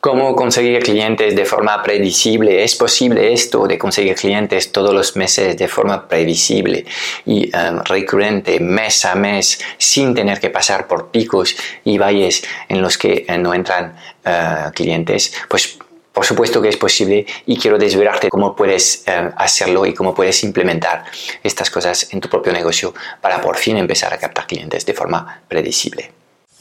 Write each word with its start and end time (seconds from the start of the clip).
cómo 0.00 0.34
conseguir 0.34 0.82
clientes 0.82 1.36
de 1.36 1.44
forma 1.44 1.82
predecible. 1.82 2.64
¿Es 2.64 2.74
posible 2.74 3.32
esto 3.32 3.66
de 3.66 3.78
conseguir 3.78 4.14
clientes 4.14 4.72
todos 4.72 4.94
los 4.94 5.14
meses 5.16 5.56
de 5.56 5.68
forma 5.68 6.08
previsible 6.08 6.86
y 7.26 7.50
um, 7.54 7.80
recurrente, 7.84 8.58
mes 8.60 9.04
a 9.04 9.14
mes, 9.14 9.60
sin 9.78 10.14
tener 10.14 10.40
que 10.40 10.50
pasar 10.50 10.86
por 10.86 11.10
picos 11.10 11.54
y 11.84 11.98
valles 11.98 12.42
en 12.68 12.80
los 12.80 12.96
que 12.96 13.26
eh, 13.28 13.38
no 13.38 13.52
entran 13.52 13.94
uh, 14.24 14.70
clientes? 14.72 15.34
Pues 15.48 15.78
por 16.12 16.24
supuesto 16.24 16.60
que 16.60 16.70
es 16.70 16.76
posible 16.76 17.26
y 17.46 17.56
quiero 17.56 17.78
desvelarte 17.78 18.30
cómo 18.30 18.56
puedes 18.56 19.04
uh, 19.06 19.32
hacerlo 19.36 19.86
y 19.86 19.94
cómo 19.94 20.14
puedes 20.14 20.42
implementar 20.42 21.04
estas 21.42 21.70
cosas 21.70 22.12
en 22.12 22.20
tu 22.20 22.28
propio 22.28 22.52
negocio 22.52 22.94
para 23.20 23.40
por 23.40 23.56
fin 23.56 23.76
empezar 23.76 24.12
a 24.12 24.18
captar 24.18 24.46
clientes 24.46 24.84
de 24.84 24.94
forma 24.94 25.42
predecible 25.46 26.19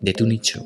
de 0.00 0.12
tu 0.12 0.26
nicho. 0.26 0.64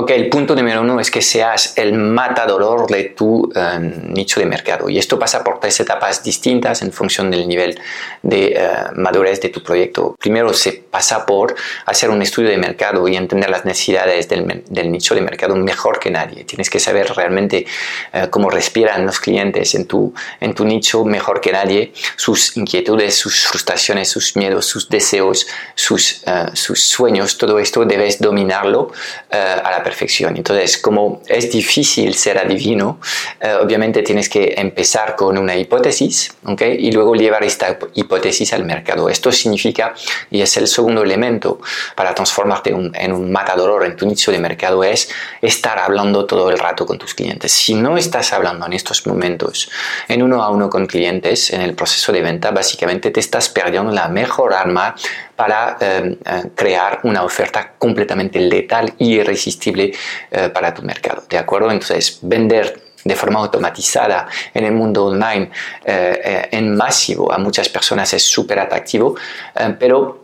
Ok, 0.00 0.10
el 0.10 0.28
punto 0.28 0.54
número 0.54 0.80
uno 0.80 1.00
es 1.00 1.10
que 1.10 1.20
seas 1.20 1.76
el 1.76 1.92
matador 1.92 2.88
de 2.88 3.02
tu 3.16 3.50
eh, 3.52 3.80
nicho 4.04 4.38
de 4.38 4.46
mercado. 4.46 4.88
Y 4.88 4.96
esto 4.96 5.18
pasa 5.18 5.42
por 5.42 5.58
tres 5.58 5.80
etapas 5.80 6.22
distintas 6.22 6.82
en 6.82 6.92
función 6.92 7.32
del 7.32 7.48
nivel 7.48 7.80
de 8.22 8.52
eh, 8.56 8.68
madurez 8.94 9.40
de 9.40 9.48
tu 9.48 9.60
proyecto. 9.60 10.14
Primero 10.16 10.54
se 10.54 10.84
pasa 10.88 11.26
por 11.26 11.56
hacer 11.84 12.10
un 12.10 12.22
estudio 12.22 12.48
de 12.48 12.58
mercado 12.58 13.08
y 13.08 13.16
entender 13.16 13.50
las 13.50 13.64
necesidades 13.64 14.28
del, 14.28 14.62
del 14.68 14.92
nicho 14.92 15.16
de 15.16 15.20
mercado 15.20 15.56
mejor 15.56 15.98
que 15.98 16.12
nadie. 16.12 16.44
Tienes 16.44 16.70
que 16.70 16.78
saber 16.78 17.12
realmente 17.16 17.66
eh, 18.12 18.28
cómo 18.30 18.50
respiran 18.50 19.04
los 19.04 19.18
clientes 19.18 19.74
en 19.74 19.86
tu, 19.86 20.14
en 20.38 20.54
tu 20.54 20.64
nicho 20.64 21.04
mejor 21.04 21.40
que 21.40 21.50
nadie, 21.50 21.92
sus 22.14 22.56
inquietudes, 22.56 23.16
sus 23.16 23.48
frustraciones, 23.48 24.08
sus 24.08 24.36
miedos, 24.36 24.64
sus 24.64 24.88
deseos, 24.88 25.48
sus, 25.74 26.22
sus 26.52 26.82
sueños. 26.84 27.36
Todo 27.36 27.58
esto 27.58 27.84
debes 27.84 28.20
dominarlo 28.20 28.92
a 29.30 29.70
la 29.72 29.82
perfección. 29.88 30.36
Entonces, 30.36 30.76
como 30.76 31.22
es 31.26 31.50
difícil 31.50 32.14
ser 32.14 32.36
adivino, 32.36 33.00
eh, 33.40 33.54
obviamente 33.64 34.02
tienes 34.02 34.28
que 34.28 34.54
empezar 34.58 35.16
con 35.16 35.38
una 35.38 35.56
hipótesis 35.56 36.30
¿okay? 36.44 36.76
y 36.78 36.92
luego 36.92 37.14
llevar 37.14 37.42
esta 37.42 37.78
hipótesis 37.94 38.52
al 38.52 38.64
mercado. 38.66 39.08
Esto 39.08 39.32
significa, 39.32 39.94
y 40.30 40.42
es 40.42 40.54
el 40.58 40.66
segundo 40.66 41.02
elemento 41.02 41.58
para 41.94 42.14
transformarte 42.14 42.70
en 43.04 43.12
un 43.14 43.32
matador 43.32 43.86
en 43.86 43.96
tu 43.96 44.04
nicho 44.06 44.30
de 44.30 44.38
mercado, 44.38 44.84
es 44.84 45.08
estar 45.40 45.78
hablando 45.78 46.26
todo 46.26 46.50
el 46.50 46.58
rato 46.58 46.84
con 46.84 46.98
tus 46.98 47.14
clientes. 47.14 47.50
Si 47.50 47.74
no 47.74 47.96
estás 47.96 48.34
hablando 48.34 48.66
en 48.66 48.74
estos 48.74 49.06
momentos 49.06 49.70
en 50.06 50.22
uno 50.22 50.42
a 50.42 50.50
uno 50.50 50.68
con 50.68 50.86
clientes 50.86 51.50
en 51.50 51.62
el 51.62 51.72
proceso 51.74 52.12
de 52.12 52.20
venta, 52.20 52.50
básicamente 52.50 53.10
te 53.10 53.20
estás 53.20 53.48
perdiendo 53.48 53.90
la 53.90 54.08
mejor 54.08 54.52
arma 54.52 54.94
para 55.38 55.76
eh, 55.80 56.18
eh, 56.24 56.42
crear 56.52 56.98
una 57.04 57.22
oferta 57.22 57.74
completamente 57.78 58.40
letal 58.40 58.92
y 58.98 59.20
irresistible 59.20 59.92
eh, 60.32 60.48
para 60.48 60.74
tu 60.74 60.82
mercado. 60.82 61.22
¿De 61.30 61.38
acuerdo? 61.38 61.70
Entonces, 61.70 62.18
vender 62.22 62.82
de 63.04 63.14
forma 63.14 63.38
automatizada 63.38 64.26
en 64.52 64.64
el 64.64 64.72
mundo 64.72 65.06
online 65.06 65.50
en 65.84 66.76
masivo 66.76 67.32
a 67.32 67.38
muchas 67.38 67.68
personas 67.68 68.12
es 68.12 68.24
súper 68.24 68.58
atractivo, 68.58 69.14
pero 69.78 70.17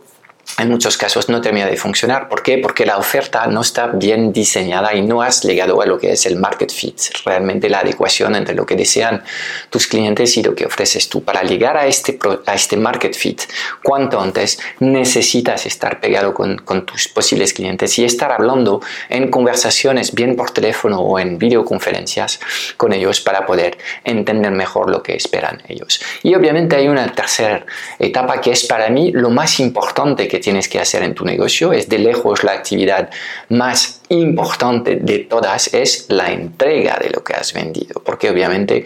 en 0.57 0.69
muchos 0.69 0.97
casos 0.97 1.27
no 1.27 1.41
termina 1.41 1.65
de 1.65 1.75
funcionar. 1.75 2.29
¿Por 2.29 2.41
qué? 2.41 2.57
Porque 2.57 2.85
la 2.85 2.97
oferta 2.97 3.45
no 3.47 3.61
está 3.61 3.87
bien 3.87 4.31
diseñada 4.31 4.93
y 4.93 5.01
no 5.01 5.21
has 5.21 5.43
llegado 5.43 5.81
a 5.81 5.85
lo 5.85 5.97
que 5.97 6.13
es 6.13 6.25
el 6.25 6.37
market 6.37 6.71
fit, 6.71 6.97
realmente 7.25 7.69
la 7.69 7.79
adecuación 7.79 8.35
entre 8.35 8.55
lo 8.55 8.65
que 8.65 8.75
desean 8.75 9.23
tus 9.69 9.87
clientes 9.87 10.37
y 10.37 10.43
lo 10.43 10.55
que 10.55 10.65
ofreces 10.65 11.09
tú. 11.09 11.23
Para 11.23 11.43
llegar 11.43 11.75
a 11.75 11.87
este, 11.87 12.17
a 12.45 12.53
este 12.53 12.77
market 12.77 13.15
fit, 13.15 13.41
cuanto 13.83 14.19
antes 14.19 14.59
necesitas 14.79 15.65
estar 15.65 15.99
pegado 15.99 16.33
con, 16.33 16.57
con 16.59 16.85
tus 16.85 17.09
posibles 17.09 17.53
clientes 17.53 17.99
y 17.99 18.05
estar 18.05 18.31
hablando 18.31 18.81
en 19.09 19.29
conversaciones, 19.29 20.13
bien 20.13 20.35
por 20.37 20.51
teléfono 20.51 20.99
o 21.01 21.19
en 21.19 21.37
videoconferencias 21.37 22.39
con 22.77 22.93
ellos 22.93 23.19
para 23.19 23.45
poder 23.45 23.77
entender 24.03 24.51
mejor 24.51 24.89
lo 24.89 25.03
que 25.03 25.15
esperan 25.15 25.61
ellos. 25.67 25.99
Y 26.23 26.33
obviamente 26.33 26.77
hay 26.77 26.87
una 26.87 27.11
tercera 27.13 27.65
etapa 27.99 28.39
que 28.39 28.51
es 28.51 28.65
para 28.65 28.89
mí 28.89 29.11
lo 29.11 29.29
más 29.29 29.59
importante 29.59 30.27
que 30.27 30.34
tienes 30.45 30.69
que 30.69 30.79
hacer 30.79 31.01
en 31.01 31.15
tu 31.15 31.25
negocio. 31.25 31.73
Es 31.73 31.89
de 31.89 31.97
lejos 31.97 32.43
la 32.43 32.51
actividad 32.51 33.09
más 33.49 34.01
importante 34.09 34.95
de 34.95 35.19
todas, 35.19 35.73
es 35.73 36.05
la 36.09 36.31
entrega 36.31 36.99
de 37.01 37.09
lo 37.09 37.23
que 37.23 37.33
has 37.33 37.51
vendido. 37.51 37.99
Porque 38.03 38.29
obviamente 38.29 38.85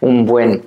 un 0.00 0.26
buen 0.26 0.64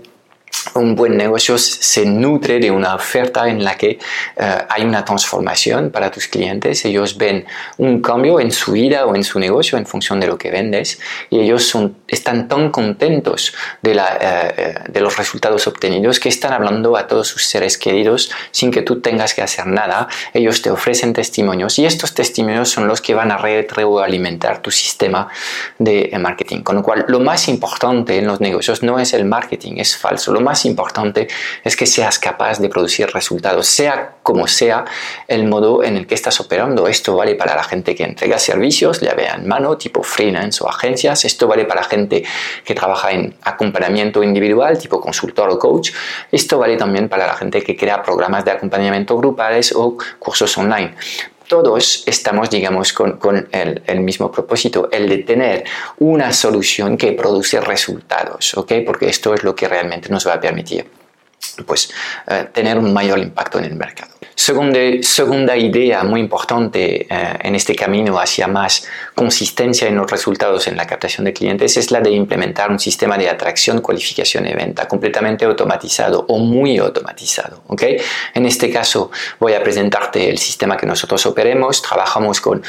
un 0.75 0.95
buen 0.95 1.15
negocio 1.15 1.57
se 1.57 2.05
nutre 2.05 2.59
de 2.59 2.71
una 2.71 2.95
oferta 2.95 3.47
en 3.47 3.63
la 3.63 3.77
que 3.77 3.99
eh, 4.37 4.57
hay 4.69 4.83
una 4.83 5.05
transformación 5.05 5.89
para 5.89 6.11
tus 6.11 6.27
clientes. 6.27 6.83
Ellos 6.85 7.17
ven 7.17 7.45
un 7.77 8.01
cambio 8.01 8.39
en 8.39 8.51
su 8.51 8.73
vida 8.73 9.05
o 9.05 9.15
en 9.15 9.23
su 9.23 9.39
negocio 9.39 9.77
en 9.77 9.85
función 9.85 10.19
de 10.19 10.27
lo 10.27 10.37
que 10.37 10.51
vendes 10.51 10.99
y 11.29 11.39
ellos 11.39 11.73
están 12.07 12.47
tan 12.47 12.71
contentos 12.71 13.53
de, 13.81 13.93
eh, 13.93 13.99
eh, 14.21 14.75
de 14.89 15.01
los 15.01 15.17
resultados 15.17 15.67
obtenidos 15.67 16.19
que 16.19 16.29
están 16.29 16.53
hablando 16.53 16.97
a 16.97 17.07
todos 17.07 17.27
sus 17.27 17.45
seres 17.45 17.77
queridos 17.77 18.31
sin 18.51 18.71
que 18.71 18.81
tú 18.81 19.01
tengas 19.01 19.33
que 19.33 19.41
hacer 19.41 19.65
nada. 19.67 20.07
Ellos 20.33 20.61
te 20.61 20.71
ofrecen 20.71 21.13
testimonios 21.13 21.79
y 21.79 21.85
estos 21.85 22.13
testimonios 22.13 22.69
son 22.69 22.87
los 22.87 23.01
que 23.01 23.13
van 23.13 23.31
a 23.31 23.37
retroalimentar 23.37 24.61
tu 24.61 24.71
sistema 24.71 25.29
de 25.77 26.11
marketing. 26.19 26.61
Con 26.61 26.75
lo 26.75 26.83
cual, 26.83 27.05
lo 27.07 27.19
más 27.19 27.47
importante 27.47 28.17
en 28.17 28.27
los 28.27 28.41
negocios 28.41 28.83
no 28.83 28.99
es 28.99 29.13
el 29.13 29.25
marketing, 29.25 29.73
es 29.77 29.95
falso 29.95 30.33
lo 30.39 30.45
más 30.45 30.65
importante 30.65 31.27
es 31.63 31.75
que 31.75 31.85
seas 31.85 32.17
capaz 32.17 32.59
de 32.59 32.69
producir 32.69 33.07
resultados, 33.11 33.67
sea 33.67 34.15
como 34.23 34.47
sea 34.47 34.85
el 35.27 35.45
modo 35.45 35.83
en 35.83 35.97
el 35.97 36.07
que 36.07 36.15
estás 36.15 36.39
operando. 36.39 36.87
Esto 36.87 37.15
vale 37.15 37.35
para 37.35 37.55
la 37.55 37.63
gente 37.63 37.93
que 37.93 38.03
entrega 38.03 38.39
servicios, 38.39 39.01
vea 39.01 39.35
en 39.35 39.47
mano, 39.47 39.77
tipo 39.77 40.01
freelance 40.01 40.63
o 40.63 40.69
agencias. 40.69 41.25
Esto 41.25 41.47
vale 41.47 41.65
para 41.65 41.83
gente 41.83 42.23
que 42.63 42.73
trabaja 42.73 43.11
en 43.11 43.35
acompañamiento 43.43 44.23
individual, 44.23 44.77
tipo 44.77 45.01
consultor 45.01 45.49
o 45.49 45.59
coach. 45.59 45.91
Esto 46.31 46.57
vale 46.57 46.77
también 46.77 47.09
para 47.09 47.27
la 47.27 47.33
gente 47.33 47.61
que 47.61 47.75
crea 47.75 48.01
programas 48.01 48.45
de 48.45 48.51
acompañamiento 48.51 49.17
grupales 49.17 49.73
o 49.75 49.97
cursos 50.19 50.57
online 50.57 50.95
todos 51.49 52.03
estamos, 52.05 52.49
digamos, 52.49 52.93
con, 52.93 53.49
el, 53.51 53.99
mismo 53.99 54.31
propósito, 54.31 54.87
el 54.91 55.09
de 55.09 55.17
tener 55.17 55.65
una 55.97 56.31
solución 56.31 56.95
que 56.95 57.11
produce 57.13 57.59
resultados, 57.59 58.55
¿ok? 58.55 58.73
Porque 58.85 59.09
esto 59.09 59.33
es 59.33 59.43
lo 59.43 59.55
que 59.55 59.67
realmente 59.67 60.09
nos 60.09 60.25
va 60.25 60.35
a 60.35 60.39
permitir, 60.39 60.85
pues, 61.65 61.91
eh, 62.27 62.47
tener 62.53 62.77
un 62.77 62.93
mayor 62.93 63.19
impacto 63.19 63.59
en 63.59 63.65
el 63.65 63.75
mercado. 63.75 64.11
Segunda, 64.35 64.79
segunda 65.01 65.57
idea 65.57 66.03
muy 66.03 66.21
importante 66.21 67.05
eh, 67.09 67.37
en 67.41 67.55
este 67.55 67.75
camino 67.75 68.17
hacia 68.17 68.47
más 68.47 68.87
consistencia 69.13 69.89
en 69.89 69.97
los 69.97 70.09
resultados 70.09 70.65
en 70.67 70.77
la 70.77 70.87
captación 70.87 71.25
de 71.25 71.33
clientes 71.33 71.75
es 71.75 71.91
la 71.91 71.99
de 71.99 72.11
implementar 72.11 72.71
un 72.71 72.79
sistema 72.79 73.17
de 73.17 73.29
atracción, 73.29 73.81
cualificación 73.81 74.47
y 74.47 74.53
venta 74.53 74.87
completamente 74.87 75.43
automatizado 75.43 76.25
o 76.29 76.39
muy 76.39 76.77
automatizado. 76.77 77.63
¿okay? 77.67 77.97
En 78.33 78.45
este 78.45 78.69
caso 78.69 79.11
voy 79.39 79.55
a 79.55 79.61
presentarte 79.61 80.29
el 80.29 80.37
sistema 80.37 80.77
que 80.77 80.85
nosotros 80.85 81.25
operemos. 81.25 81.81
Trabajamos 81.81 82.39
con 82.39 82.63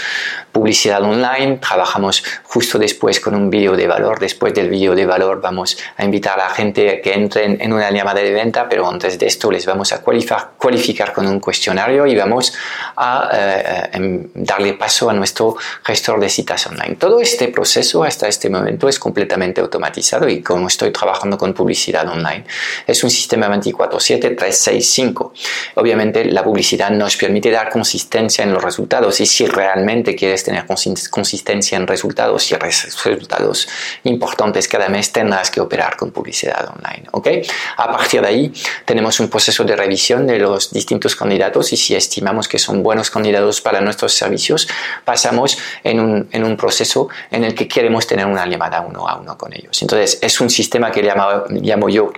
publicidad 0.52 1.02
online, 1.02 1.58
trabajamos 1.58 2.22
justo 2.44 2.78
después 2.78 3.20
con 3.20 3.34
un 3.34 3.50
vídeo 3.50 3.76
de 3.76 3.86
valor, 3.86 4.18
después 4.18 4.52
del 4.54 4.68
vídeo 4.68 4.94
de 4.94 5.06
valor 5.06 5.40
vamos 5.40 5.76
a 5.96 6.04
invitar 6.04 6.38
a 6.40 6.48
la 6.48 6.50
gente 6.50 6.90
a 6.90 7.00
que 7.00 7.12
entren 7.12 7.58
en 7.60 7.72
una 7.72 7.90
llamada 7.90 8.20
de 8.20 8.32
venta, 8.32 8.68
pero 8.68 8.88
antes 8.88 9.18
de 9.18 9.26
esto 9.26 9.50
les 9.50 9.66
vamos 9.66 9.92
a 9.92 10.00
cualificar, 10.00 10.50
cualificar 10.56 11.12
con 11.12 11.26
un 11.26 11.40
cuestionario 11.40 12.06
y 12.06 12.16
vamos 12.16 12.52
a 12.96 13.30
eh, 13.32 13.90
em, 13.92 14.28
darle 14.34 14.74
paso 14.74 15.08
a 15.08 15.12
nuestro 15.12 15.56
gestor 15.84 16.20
de 16.20 16.28
citas 16.28 16.66
online. 16.66 16.96
Todo 16.96 17.20
este 17.20 17.48
proceso 17.48 18.02
hasta 18.02 18.28
este 18.28 18.50
momento 18.50 18.88
es 18.88 18.98
completamente 18.98 19.60
automatizado 19.60 20.28
y 20.28 20.42
como 20.42 20.68
estoy 20.68 20.90
trabajando 20.92 21.38
con 21.38 21.54
publicidad 21.54 22.08
online, 22.08 22.44
es 22.86 23.02
un 23.04 23.10
sistema 23.10 23.48
24/7, 23.48 24.36
365. 24.36 25.32
Obviamente 25.76 26.24
la 26.24 26.42
publicidad 26.42 26.90
nos 26.90 27.16
permite 27.16 27.50
dar 27.50 27.70
consistencia 27.70 28.44
en 28.44 28.52
los 28.52 28.62
resultados 28.62 29.20
y 29.20 29.26
si 29.26 29.46
realmente 29.46 30.14
quieres 30.14 30.39
tener 30.44 30.66
consistencia 30.66 31.76
en 31.76 31.86
resultados 31.86 32.50
y 32.50 32.54
resultados 32.54 33.68
importantes 34.04 34.68
cada 34.68 34.88
mes 34.88 35.12
tendrás 35.12 35.50
que 35.50 35.60
operar 35.60 35.96
con 35.96 36.10
publicidad 36.10 36.68
online. 36.68 37.08
¿ok? 37.12 37.28
A 37.76 37.90
partir 37.90 38.20
de 38.20 38.28
ahí 38.28 38.52
tenemos 38.84 39.20
un 39.20 39.28
proceso 39.28 39.64
de 39.64 39.76
revisión 39.76 40.26
de 40.26 40.38
los 40.38 40.72
distintos 40.72 41.16
candidatos 41.16 41.72
y 41.72 41.76
si 41.76 41.94
estimamos 41.94 42.48
que 42.48 42.58
son 42.58 42.82
buenos 42.82 43.10
candidatos 43.10 43.60
para 43.60 43.80
nuestros 43.80 44.12
servicios, 44.12 44.68
pasamos 45.04 45.58
en 45.84 46.00
un, 46.00 46.28
en 46.32 46.44
un 46.44 46.56
proceso 46.56 47.08
en 47.30 47.44
el 47.44 47.54
que 47.54 47.68
queremos 47.68 48.06
tener 48.06 48.26
una 48.26 48.46
llamada 48.46 48.80
uno 48.80 49.08
a 49.08 49.16
uno 49.16 49.36
con 49.36 49.52
ellos. 49.52 49.80
Entonces 49.82 50.18
es 50.22 50.40
un 50.40 50.50
sistema 50.50 50.90
que 50.90 51.02
llamo, 51.02 51.44
llamo 51.50 51.88
yo 51.88 52.12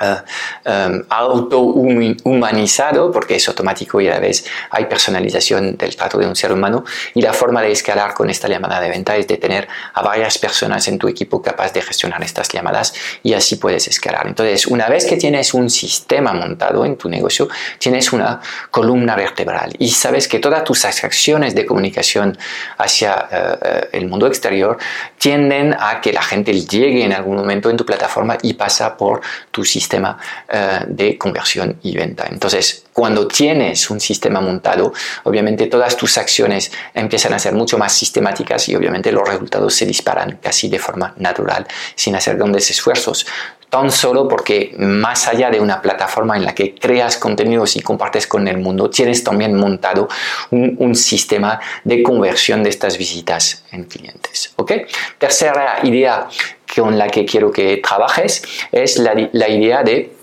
uh, 0.00 1.04
auto-humanizado, 1.08 3.10
porque 3.10 3.36
es 3.36 3.48
automático 3.48 4.00
y 4.00 4.08
a 4.08 4.12
la 4.12 4.20
vez 4.20 4.44
hay 4.70 4.86
personalización 4.86 5.76
del 5.76 5.96
trato 5.96 6.18
de 6.18 6.26
un 6.26 6.36
ser 6.36 6.52
humano. 6.52 6.84
Y 7.14 7.22
la 7.22 7.32
forma 7.32 7.62
de 7.62 7.72
escalar 7.72 8.14
con 8.14 8.30
esta 8.30 8.48
llamada 8.48 8.80
de 8.80 8.88
venta 8.88 9.16
es 9.16 9.26
de 9.26 9.36
tener 9.36 9.68
a 9.94 10.02
varias 10.02 10.38
personas 10.38 10.86
en 10.88 10.98
tu 10.98 11.08
equipo 11.08 11.42
capaz 11.42 11.72
de 11.72 11.82
gestionar 11.82 12.22
estas 12.22 12.48
llamadas 12.48 12.94
y 13.22 13.34
así 13.34 13.56
puedes 13.56 13.88
escalar. 13.88 14.26
Entonces, 14.26 14.66
una 14.66 14.88
vez 14.88 15.06
que 15.06 15.16
tienes 15.16 15.54
un 15.54 15.70
sistema 15.70 16.32
montado 16.32 16.84
en 16.84 16.96
tu 16.96 17.08
negocio, 17.08 17.48
tienes 17.78 18.12
una 18.12 18.40
columna 18.70 19.16
vertebral 19.16 19.72
y 19.78 19.90
sabes 19.90 20.28
que 20.28 20.38
todas 20.38 20.64
tus 20.64 20.84
acciones 20.84 21.54
de 21.54 21.66
comunicación 21.66 22.38
hacia 22.76 23.28
uh, 23.30 23.86
el 23.92 24.08
mundo 24.08 24.26
exterior 24.26 24.78
tienden 25.18 25.74
a 25.78 26.00
que 26.00 26.12
la 26.12 26.22
gente 26.22 26.52
llegue 26.52 27.04
en 27.04 27.12
algún 27.12 27.36
momento 27.36 27.70
en 27.70 27.76
tu 27.76 27.84
plataforma 27.84 28.38
y 28.42 28.54
pasa 28.54 28.96
por 28.96 29.20
tu 29.50 29.64
sistema 29.64 29.87
eh, 29.96 30.80
de 30.86 31.16
conversión 31.16 31.78
y 31.82 31.96
venta. 31.96 32.26
Entonces, 32.30 32.84
cuando 32.92 33.26
tienes 33.26 33.90
un 33.90 34.00
sistema 34.00 34.40
montado, 34.40 34.92
obviamente 35.24 35.66
todas 35.66 35.96
tus 35.96 36.18
acciones 36.18 36.70
empiezan 36.94 37.32
a 37.32 37.38
ser 37.38 37.54
mucho 37.54 37.78
más 37.78 37.92
sistemáticas 37.92 38.68
y 38.68 38.76
obviamente 38.76 39.12
los 39.12 39.26
resultados 39.28 39.74
se 39.74 39.86
disparan 39.86 40.38
casi 40.42 40.68
de 40.68 40.78
forma 40.78 41.14
natural, 41.16 41.66
sin 41.94 42.16
hacer 42.16 42.36
grandes 42.36 42.70
esfuerzos 42.70 43.26
tan 43.70 43.90
solo 43.90 44.26
porque 44.26 44.74
más 44.78 45.28
allá 45.28 45.50
de 45.50 45.60
una 45.60 45.82
plataforma 45.82 46.36
en 46.36 46.44
la 46.44 46.54
que 46.54 46.74
creas 46.74 47.16
contenidos 47.16 47.76
y 47.76 47.80
compartes 47.80 48.26
con 48.26 48.48
el 48.48 48.58
mundo, 48.58 48.88
tienes 48.88 49.22
también 49.22 49.54
montado 49.54 50.08
un, 50.50 50.76
un 50.78 50.94
sistema 50.94 51.60
de 51.84 52.02
conversión 52.02 52.62
de 52.62 52.70
estas 52.70 52.96
visitas 52.96 53.64
en 53.70 53.84
clientes. 53.84 54.52
¿ok? 54.56 54.72
Tercera 55.18 55.80
idea 55.82 56.28
con 56.74 56.98
la 56.98 57.08
que 57.08 57.24
quiero 57.24 57.50
que 57.50 57.78
trabajes 57.78 58.42
es 58.72 58.98
la, 58.98 59.28
la 59.32 59.48
idea 59.48 59.82
de 59.82 60.17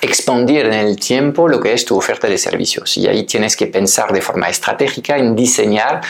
expandir 0.00 0.66
en 0.66 0.74
el 0.74 0.96
tiempo 0.96 1.48
lo 1.48 1.60
que 1.60 1.72
es 1.72 1.84
tu 1.84 1.96
oferta 1.96 2.28
de 2.28 2.38
servicios. 2.38 2.96
Y 2.96 3.06
ahí 3.08 3.24
tienes 3.24 3.56
que 3.56 3.66
pensar 3.66 4.12
de 4.12 4.20
forma 4.20 4.48
estratégica 4.48 5.16
en 5.16 5.34
diseñar 5.34 6.00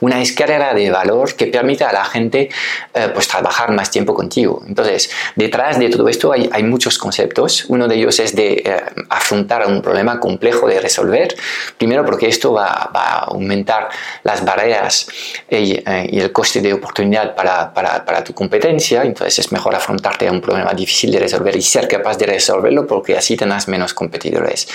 una 0.00 0.20
escalera 0.20 0.74
de 0.74 0.90
valor 0.90 1.34
que 1.34 1.46
permita 1.46 1.88
a 1.88 1.92
la 1.92 2.04
gente 2.04 2.48
eh, 2.94 3.10
pues 3.12 3.28
trabajar 3.28 3.70
más 3.72 3.90
tiempo 3.90 4.14
contigo. 4.14 4.62
Entonces, 4.66 5.10
detrás 5.36 5.78
de 5.78 5.88
todo 5.88 6.08
esto 6.08 6.32
hay, 6.32 6.62
muchos 6.62 6.98
conceptos. 6.98 7.64
Uno 7.68 7.88
de 7.88 7.94
ellos 7.94 8.18
es 8.18 8.34
de 8.34 8.62
eh, 8.64 8.80
afrontar 9.08 9.66
un 9.66 9.80
problema 9.80 10.20
complejo 10.20 10.68
de 10.68 10.80
resolver. 10.80 11.34
Primero 11.78 12.04
porque 12.04 12.28
esto 12.28 12.52
va, 12.52 12.90
va 12.94 13.04
a 13.04 13.18
aumentar 13.24 13.88
las 14.22 14.44
barreras 14.44 15.08
y, 15.48 15.72
eh, 15.72 16.08
y, 16.10 16.20
el 16.20 16.30
coste 16.32 16.60
de 16.60 16.74
oportunidad 16.74 17.34
para, 17.34 17.72
para, 17.72 18.04
para 18.04 18.22
tu 18.22 18.34
competencia. 18.34 19.02
Entonces 19.02 19.38
es 19.38 19.52
mejor 19.52 19.74
afrontarte 19.74 20.28
a 20.28 20.32
un 20.32 20.40
problema 20.40 20.74
difícil 20.74 21.10
de 21.10 21.20
resolver 21.20 21.56
y 21.56 21.62
ser 21.62 21.88
capaz 21.88 22.18
de 22.18 22.26
resolverlo 22.26 22.86
porque 22.86 23.16
así 23.18 23.36
tendrás 23.36 23.68
menos 23.68 23.94
competidores. 23.94 24.68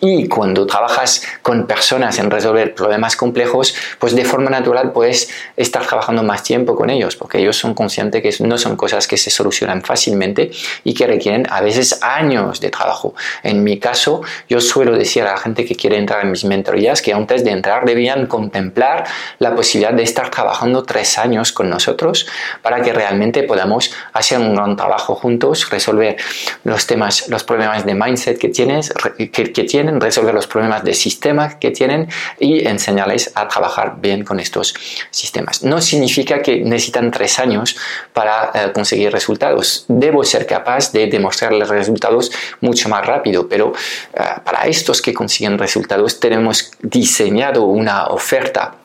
Y 0.00 0.28
cuando 0.28 0.66
trabajas 0.66 1.22
con 1.42 1.66
personas 1.66 2.18
en 2.18 2.30
resolver 2.30 2.74
problemas 2.74 3.16
complejos, 3.16 3.74
pues 3.98 4.14
de 4.14 4.24
forma 4.24 4.50
natural 4.50 4.92
puedes 4.92 5.30
estar 5.56 5.86
trabajando 5.86 6.22
más 6.22 6.42
tiempo 6.42 6.74
con 6.74 6.90
ellos, 6.90 7.16
porque 7.16 7.38
ellos 7.38 7.56
son 7.56 7.74
conscientes 7.74 8.22
que 8.22 8.44
no 8.44 8.58
son 8.58 8.76
cosas 8.76 9.06
que 9.06 9.16
se 9.16 9.30
solucionan 9.30 9.82
fácilmente 9.82 10.50
y 10.82 10.94
que 10.94 11.06
requieren 11.06 11.46
a 11.50 11.60
veces 11.60 11.98
años 12.02 12.60
de 12.60 12.70
trabajo. 12.70 13.14
En 13.42 13.62
mi 13.62 13.78
caso, 13.78 14.22
yo 14.48 14.60
suelo 14.60 14.96
decir 14.96 15.22
a 15.22 15.32
la 15.32 15.36
gente 15.38 15.64
que 15.64 15.74
quiere 15.74 15.98
entrar 15.98 16.24
en 16.24 16.30
mis 16.30 16.44
mentorías 16.44 17.02
que 17.02 17.12
antes 17.12 17.44
de 17.44 17.50
entrar 17.50 17.84
debían 17.84 18.26
contemplar 18.26 19.04
la 19.38 19.54
posibilidad 19.54 19.92
de 19.92 20.02
estar 20.02 20.30
trabajando 20.30 20.82
tres 20.82 21.18
años 21.18 21.52
con 21.52 21.70
nosotros 21.70 22.26
para 22.62 22.80
que 22.80 22.92
realmente 22.92 23.42
podamos 23.42 23.92
hacer 24.12 24.38
un 24.38 24.54
gran 24.54 24.76
trabajo 24.76 25.14
juntos, 25.14 25.68
resolver 25.70 26.16
los 26.64 26.86
temas, 26.86 27.28
los 27.28 27.44
problemas 27.44 27.73
de 27.82 27.94
mindset 27.94 28.38
que, 28.38 28.48
tienes, 28.48 28.92
que, 29.32 29.64
tienen, 29.64 30.00
resolver 30.00 30.32
los 30.34 30.46
problemas 30.46 30.84
de 30.84 30.94
sistema 30.94 31.58
que 31.58 31.70
tienen 31.70 32.08
y 32.38 32.66
enseñarles 32.66 33.32
a 33.34 33.48
trabajar 33.48 33.96
bien 34.00 34.24
con 34.24 34.38
estos 34.38 34.74
sistemas. 35.10 35.62
No 35.62 35.80
significa 35.80 36.40
que 36.40 36.60
necesitan 36.60 37.10
tres 37.10 37.38
años 37.38 37.76
para 38.12 38.50
eh, 38.54 38.72
conseguir 38.72 39.12
resultados. 39.12 39.84
Debo 39.88 40.22
ser 40.24 40.46
capaz 40.46 40.92
de 40.92 41.06
demostrarles 41.06 41.68
resultados 41.68 42.30
mucho 42.60 42.88
más 42.88 43.04
rápido, 43.04 43.48
pero 43.48 43.72
eh, 44.14 44.20
para 44.44 44.66
estos 44.66 45.02
que 45.02 45.12
consiguen 45.12 45.58
resultados 45.58 46.20
tenemos 46.20 46.70
diseñado 46.80 47.64
una 47.64 48.06
oferta 48.06 48.76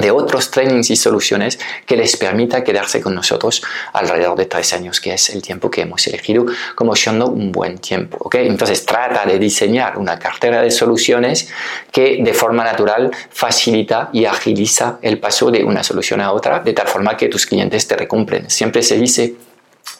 de 0.00 0.10
otros 0.10 0.50
trainings 0.50 0.90
y 0.90 0.96
soluciones 0.96 1.58
que 1.86 1.96
les 1.96 2.16
permita 2.16 2.64
quedarse 2.64 3.00
con 3.00 3.14
nosotros 3.14 3.62
alrededor 3.92 4.36
de 4.36 4.46
tres 4.46 4.72
años, 4.72 5.00
que 5.00 5.14
es 5.14 5.30
el 5.30 5.42
tiempo 5.42 5.70
que 5.70 5.82
hemos 5.82 6.06
elegido 6.06 6.46
como 6.74 6.96
siendo 6.96 7.28
un 7.28 7.52
buen 7.52 7.78
tiempo. 7.78 8.18
¿okay? 8.20 8.46
Entonces 8.46 8.84
trata 8.84 9.26
de 9.26 9.38
diseñar 9.38 9.98
una 9.98 10.18
cartera 10.18 10.62
de 10.62 10.70
soluciones 10.70 11.48
que 11.92 12.20
de 12.22 12.34
forma 12.34 12.64
natural 12.64 13.10
facilita 13.30 14.10
y 14.12 14.24
agiliza 14.24 14.98
el 15.02 15.18
paso 15.18 15.50
de 15.50 15.64
una 15.64 15.82
solución 15.82 16.20
a 16.20 16.32
otra, 16.32 16.60
de 16.60 16.72
tal 16.72 16.88
forma 16.88 17.16
que 17.16 17.28
tus 17.28 17.46
clientes 17.46 17.86
te 17.86 17.96
recompren. 17.96 18.50
Siempre 18.50 18.82
se 18.82 18.96
dice 18.96 19.34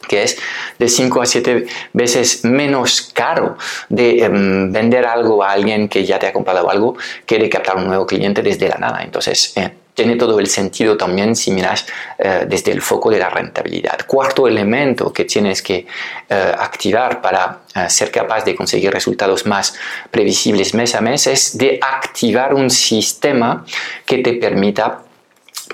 que 0.08 0.22
es 0.22 0.38
de 0.78 0.88
5 0.88 1.22
a 1.22 1.26
7 1.26 1.66
veces 1.92 2.44
menos 2.44 3.10
caro 3.14 3.56
de 3.88 4.28
um, 4.28 4.72
vender 4.72 5.06
algo 5.06 5.42
a 5.42 5.52
alguien 5.52 5.88
que 5.88 6.04
ya 6.04 6.18
te 6.18 6.26
ha 6.26 6.32
comprado 6.32 6.68
algo 6.68 6.96
que 7.26 7.38
de 7.38 7.48
captar 7.48 7.76
un 7.76 7.86
nuevo 7.86 8.06
cliente 8.06 8.42
desde 8.42 8.68
la 8.68 8.76
nada. 8.76 9.02
Entonces, 9.02 9.52
eh, 9.56 9.70
tiene 10.00 10.16
todo 10.16 10.38
el 10.40 10.46
sentido 10.46 10.96
también 10.96 11.36
si 11.36 11.50
miras 11.50 11.84
eh, 12.18 12.46
desde 12.48 12.72
el 12.72 12.80
foco 12.80 13.10
de 13.10 13.18
la 13.18 13.28
rentabilidad. 13.28 13.98
Cuarto 14.06 14.48
elemento 14.48 15.12
que 15.12 15.26
tienes 15.26 15.60
que 15.60 15.86
eh, 16.26 16.54
activar 16.58 17.20
para 17.20 17.58
eh, 17.74 17.90
ser 17.90 18.10
capaz 18.10 18.42
de 18.46 18.54
conseguir 18.54 18.90
resultados 18.90 19.44
más 19.44 19.74
previsibles 20.10 20.72
mes 20.72 20.94
a 20.94 21.02
mes 21.02 21.26
es 21.26 21.58
de 21.58 21.78
activar 21.82 22.54
un 22.54 22.70
sistema 22.70 23.62
que 24.06 24.18
te 24.18 24.32
permita 24.34 25.02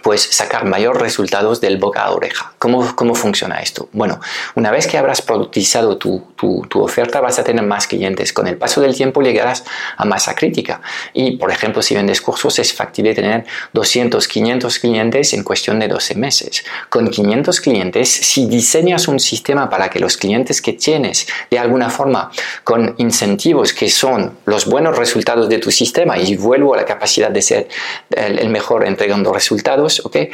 pues 0.02 0.22
sacar 0.22 0.64
mayor 0.64 1.00
resultados 1.00 1.60
del 1.60 1.76
boca 1.76 2.02
a 2.02 2.10
oreja. 2.10 2.52
¿Cómo, 2.66 2.96
cómo 2.96 3.14
funciona 3.14 3.60
esto? 3.60 3.88
Bueno, 3.92 4.18
una 4.56 4.72
vez 4.72 4.88
que 4.88 4.98
habrás 4.98 5.22
productizado 5.22 5.98
tu, 5.98 6.20
tu, 6.34 6.66
tu, 6.68 6.82
oferta 6.82 7.20
vas 7.20 7.38
a 7.38 7.44
tener 7.44 7.64
más 7.64 7.86
clientes. 7.86 8.32
Con 8.32 8.48
el 8.48 8.56
paso 8.56 8.80
del 8.80 8.92
tiempo 8.92 9.22
llegarás 9.22 9.62
a 9.96 10.04
masa 10.04 10.34
crítica. 10.34 10.80
Y, 11.12 11.36
por 11.36 11.52
ejemplo, 11.52 11.80
si 11.80 11.94
vendes 11.94 12.20
cursos 12.20 12.58
es 12.58 12.72
factible 12.72 13.14
tener 13.14 13.44
200, 13.72 14.26
500 14.26 14.80
clientes 14.80 15.32
en 15.32 15.44
cuestión 15.44 15.78
de 15.78 15.86
12 15.86 16.16
meses. 16.16 16.64
Con 16.88 17.08
500 17.08 17.60
clientes, 17.60 18.10
si 18.10 18.46
diseñas 18.46 19.06
un 19.06 19.20
sistema 19.20 19.70
para 19.70 19.88
que 19.88 20.00
los 20.00 20.16
clientes 20.16 20.60
que 20.60 20.72
tienes, 20.72 21.28
de 21.48 21.60
alguna 21.60 21.88
forma, 21.88 22.32
con 22.64 22.96
incentivos 22.98 23.72
que 23.72 23.88
son 23.88 24.38
los 24.44 24.66
buenos 24.66 24.98
resultados 24.98 25.48
de 25.48 25.58
tu 25.58 25.70
sistema, 25.70 26.18
y 26.18 26.36
vuelvo 26.36 26.74
a 26.74 26.78
la 26.78 26.84
capacidad 26.84 27.30
de 27.30 27.42
ser 27.42 27.68
el, 28.10 28.48
mejor 28.48 28.84
entregando 28.84 29.32
resultados, 29.32 30.02
eh, 30.12 30.30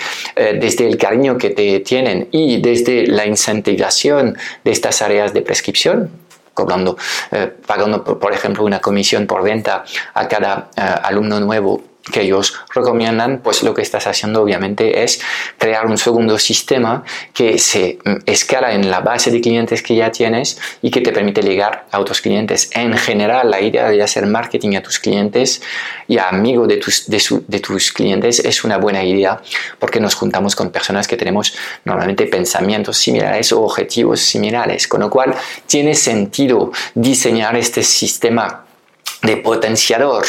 desde 0.59 0.89
el 0.89 0.97
cariño 0.97 1.37
que 1.37 1.51
te 1.51 1.81
tienen 1.81 2.22
y 2.31 2.61
desde 2.61 3.07
la 3.07 3.27
incentivación 3.27 4.37
de 4.65 4.71
estas 4.71 5.03
áreas 5.03 5.33
de 5.33 5.43
prescripción, 5.43 6.11
cobrando, 6.55 6.97
eh, 7.31 7.51
pagando, 7.67 8.05
por 8.05 8.33
ejemplo, 8.33 8.65
una 8.65 8.81
comisión 8.81 9.27
por 9.27 9.43
venta 9.43 9.85
a 10.15 10.29
cada 10.29 10.71
eh, 10.77 10.81
alumno 10.81 11.41
nuevo 11.41 11.92
que 12.11 12.23
ellos 12.23 12.55
recomiendan, 12.75 13.41
pues 13.43 13.63
lo 13.63 13.75
que 13.75 13.83
estás 13.83 14.07
haciendo 14.07 14.43
obviamente 14.43 15.05
es 15.05 15.21
crear 15.59 15.87
un 15.87 15.97
segundo 15.99 16.39
sistema 16.39 17.05
que 17.33 17.59
se 17.59 17.99
mm, 18.05 18.17
escala 18.27 18.73
en 18.73 18.91
la 18.91 19.01
base 19.01 19.31
de 19.31 19.41
clientes 19.41 19.83
que 19.83 19.95
ya 19.95 20.11
tienes 20.11 20.59
y 20.81 20.91
que 20.91 21.01
te 21.01 21.13
permite 21.13 21.43
llegar 21.43 21.87
a 21.93 22.01
otros 22.01 22.21
clientes. 22.21 22.71
En 22.73 22.97
general, 22.97 23.51
la 23.51 23.61
idea 23.61 23.89
de 23.89 24.03
hacer 24.03 24.27
marketing 24.27 24.77
a 24.77 24.83
tus 24.83 24.99
clientes 24.99 25.63
y 26.09 26.19
a 26.19 26.29
amigos 26.29 26.69
de 26.69 26.79
tus, 26.79 27.07
de, 27.09 27.61
tus 27.61 27.93
clientes 27.93 28.41
es 28.41 28.65
una 28.65 28.79
buena 28.79 29.05
idea 29.05 29.41
porque 29.79 30.01
nos 30.01 30.15
juntamos 30.15 30.57
con 30.57 30.71
personas 30.71 31.07
que 31.07 31.17
tenemos 31.17 31.55
normalmente 31.85 32.27
pensamientos 32.27 32.99
similares 32.99 33.53
o 33.53 33.63
objetivos 33.63 34.21
similares, 34.21 34.89
con 34.89 35.01
lo 35.01 35.11
cual 35.11 35.35
tiene 35.67 35.95
sentido 35.95 36.73
diseñar 36.95 37.57
este 37.57 37.83
sistema 37.83 38.65
de 39.23 39.37
potenciador 39.37 40.25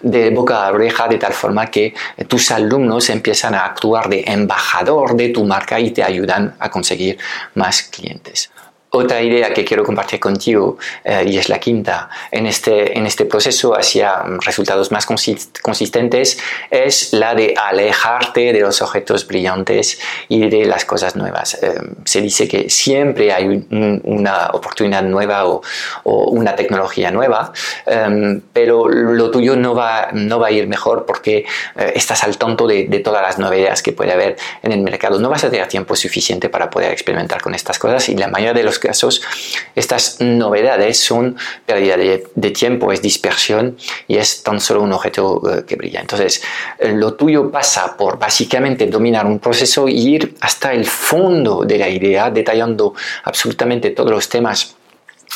de 0.00 0.30
boca 0.30 0.66
a 0.66 0.70
oreja 0.70 1.08
de 1.08 1.18
tal 1.18 1.32
forma 1.32 1.66
que 1.66 1.94
tus 2.28 2.50
alumnos 2.50 3.10
empiezan 3.10 3.54
a 3.54 3.64
actuar 3.64 4.08
de 4.08 4.24
embajador 4.26 5.16
de 5.16 5.30
tu 5.30 5.44
marca 5.44 5.80
y 5.80 5.90
te 5.90 6.02
ayudan 6.02 6.54
a 6.58 6.70
conseguir 6.70 7.18
más 7.54 7.82
clientes. 7.82 8.50
Otra 8.90 9.20
idea 9.20 9.52
que 9.52 9.64
quiero 9.64 9.84
compartir 9.84 10.20
contigo, 10.20 10.78
eh, 11.04 11.24
y 11.26 11.38
es 11.38 11.48
la 11.48 11.58
quinta, 11.58 12.08
en 12.30 12.46
este, 12.46 12.96
en 12.96 13.04
este 13.04 13.24
proceso 13.24 13.76
hacia 13.76 14.22
resultados 14.44 14.92
más 14.92 15.06
consistentes, 15.06 16.38
es 16.70 17.12
la 17.12 17.34
de 17.34 17.54
alejarte 17.56 18.52
de 18.52 18.60
los 18.60 18.80
objetos 18.82 19.26
brillantes 19.26 19.98
y 20.28 20.48
de 20.48 20.66
las 20.66 20.84
cosas 20.84 21.16
nuevas. 21.16 21.58
Eh, 21.62 21.74
se 22.04 22.20
dice 22.20 22.46
que 22.46 22.70
siempre 22.70 23.32
hay 23.32 23.66
una 24.04 24.50
oportunidad 24.52 25.02
nueva 25.02 25.46
o, 25.46 25.62
una 26.04 26.54
tecnología 26.54 27.10
nueva, 27.10 27.52
em, 27.86 28.40
pero 28.52 28.88
lo 28.88 29.30
tuyo 29.30 29.56
no 29.56 29.74
va, 29.74 30.08
no 30.12 30.38
va 30.38 30.46
a 30.46 30.50
ir 30.52 30.68
mejor 30.68 31.06
porque 31.06 31.44
eh, 31.76 31.92
estás 31.96 32.22
al 32.22 32.38
tanto 32.38 32.66
de, 32.66 32.84
de 32.84 33.00
todas 33.00 33.22
las 33.22 33.38
novedades 33.38 33.82
que 33.82 33.92
puede 33.92 34.12
haber 34.12 34.36
en 34.62 34.72
el 34.72 34.80
mercado. 34.80 35.18
No 35.18 35.28
vas 35.28 35.44
a 35.44 35.50
tener 35.50 35.66
tiempo 35.66 35.96
suficiente 35.96 36.48
para 36.48 36.70
poder 36.70 36.92
experimentar 36.92 37.42
con 37.42 37.54
estas 37.54 37.78
cosas 37.78 38.08
y 38.08 38.16
la 38.16 38.28
mayoría 38.28 38.54
de 38.54 38.62
los 38.62 38.75
casos 38.78 39.22
estas 39.74 40.20
novedades 40.20 40.98
son 40.98 41.36
pérdida 41.64 41.96
de, 41.96 42.50
tiempo, 42.50 42.92
es 42.92 43.02
dispersión 43.02 43.76
y 44.08 44.16
es 44.16 44.42
tan 44.42 44.60
solo 44.60 44.82
un 44.82 44.92
objeto 44.92 45.42
eh, 45.50 45.64
que 45.66 45.76
brilla. 45.76 46.00
Entonces, 46.00 46.42
eh, 46.78 46.92
lo 46.92 47.14
tuyo 47.14 47.50
pasa 47.50 47.96
por 47.96 48.18
básicamente 48.18 48.86
dominar 48.86 49.26
un 49.26 49.38
proceso 49.38 49.88
y 49.88 50.14
ir 50.14 50.34
hasta 50.40 50.72
el 50.72 50.86
fondo 50.86 51.64
de 51.64 51.78
la 51.78 51.88
idea, 51.88 52.30
detallando 52.30 52.94
absolutamente 53.24 53.90
todos 53.90 54.10
los 54.10 54.28
temas 54.28 54.76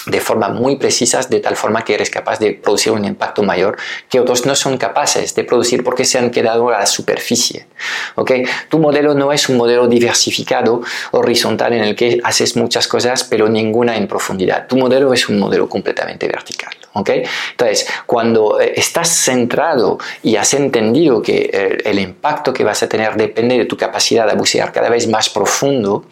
de 0.07 0.21
forma 0.21 0.49
muy 0.49 0.77
precisas, 0.77 1.29
de 1.29 1.41
tal 1.41 1.57
forma 1.57 1.85
que 1.85 1.95
eres 1.95 2.11
capaz 2.11 2.39
de 2.39 2.53
producir 2.53 2.93
un 2.93 3.05
impacto 3.05 3.43
mayor 3.43 3.77
que 4.09 4.21
otros 4.21 4.47
no 4.47 4.55
son 4.55 4.79
capaces 4.79 5.35
de 5.35 5.45
producir 5.45 5.85
porque 5.85 6.05
se 6.05 6.19
han 6.19 6.31
quedado 6.31 6.69
a 6.71 6.79
la 6.79 6.87
superficie. 6.87 7.67
¿okay? 8.15 8.45
Tu 8.69 8.79
modelo 8.79 9.15
no 9.15 9.33
es 9.33 9.49
un 9.49 9.57
modelo 9.57 9.87
diversificado, 9.89 10.83
horizontal, 11.13 11.73
en 11.75 11.85
el 11.85 11.97
que 11.97 12.21
haces 12.25 12.57
muchas 12.57 12.89
cosas, 12.89 13.25
pero 13.25 13.49
ninguna 13.49 13.97
en 13.97 14.07
profundidad. 14.07 14.67
Tu 14.67 14.77
modelo 14.77 15.13
es 15.13 15.29
un 15.29 15.39
modelo 15.39 15.69
completamente 15.69 16.27
vertical. 16.27 16.73
¿okay? 16.93 17.23
Entonces, 17.53 17.87
cuando 18.07 18.61
eh, 18.61 18.73
estás 18.77 19.09
centrado 19.09 19.99
y 20.23 20.37
has 20.37 20.55
entendido 20.55 21.23
que 21.23 21.51
eh, 21.53 21.79
el, 21.85 21.99
impacto 21.99 22.53
que 22.53 22.65
vas 22.65 22.83
a 22.83 22.89
tener 22.89 23.15
depende 23.17 23.59
de 23.59 23.67
tu 23.67 23.77
capacidad 23.77 24.27
de 24.27 24.35
bucear 24.35 24.73
cada 24.73 24.89
vez 24.89 25.07
más 25.07 25.29
profundo, 25.29 26.07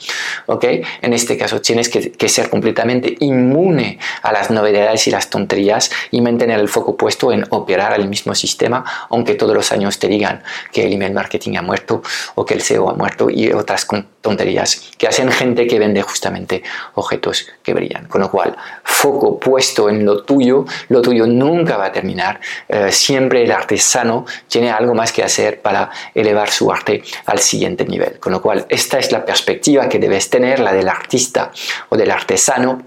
¿okay? 0.47 0.83
en 1.00 1.12
este 1.14 1.37
caso 1.37 1.61
tienes 1.61 1.88
que, 1.88 2.12
que 2.12 2.28
ser 2.28 2.50
completamente 2.50 3.16
inmune 3.21 3.77
a 4.23 4.32
las 4.32 4.50
novedades 4.50 5.06
y 5.06 5.11
las 5.11 5.30
tonterías 5.30 5.90
y 6.11 6.20
mantener 6.20 6.61
el 6.61 6.68
foco 6.68 6.97
puesto 6.97 7.32
en 7.32 7.44
operar 7.50 7.99
el 7.99 8.08
mismo 8.08 8.35
sistema, 8.35 8.85
aunque 9.11 9.35
todos 9.35 9.54
los 9.54 9.73
años 9.73 9.99
te 9.99 10.08
digan 10.08 10.42
que 10.73 10.87
el 10.87 10.92
email 10.92 11.12
marketing 11.12 11.56
ha 11.56 11.62
muerto 11.62 12.02
o 12.35 12.44
que 12.44 12.54
el 12.54 12.62
SEO 12.62 12.90
ha 12.90 12.94
muerto 12.94 13.30
y 13.30 13.52
otras 13.52 13.87
tonterías 14.20 14.90
que 14.97 15.06
hacen 15.06 15.30
gente 15.30 15.66
que 15.66 15.78
vende 15.78 16.02
justamente 16.02 16.62
objetos 16.94 17.47
que 17.62 17.75
brillan. 17.75 18.06
Con 18.06 18.20
lo 18.20 18.30
cual, 18.30 18.56
foco 18.82 19.38
puesto 19.38 19.88
en 19.88 20.04
lo 20.04 20.23
tuyo 20.23 20.64
lo 20.88 21.02
tuyo 21.02 21.26
nunca 21.26 21.76
va 21.76 21.87
a 21.87 21.92
terminar. 21.92 22.40
Eh, 22.68 22.90
siempre 22.92 23.42
el 23.42 23.52
artesano 23.52 24.26
tiene 24.49 24.70
algo 24.70 24.94
más 24.94 25.12
que 25.12 25.23
hacer 25.23 25.61
para 25.61 25.90
elevar 26.14 26.50
su 26.50 26.70
arte 26.70 27.02
al 27.26 27.38
siguiente 27.38 27.85
nivel. 27.85 28.18
Con 28.18 28.32
lo 28.32 28.42
cual, 28.42 28.66
esta 28.68 28.99
es 28.99 29.12
la 29.12 29.25
perspectiva 29.25 29.88
que 29.88 29.99
debes 29.99 30.30
tener, 30.30 30.61
la 30.61 30.73
del 30.73 30.88
artista 30.88 31.50
o 31.88 31.97
del 31.97 32.11
artesano 32.11 32.82